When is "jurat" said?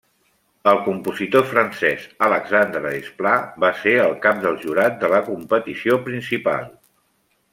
4.65-4.97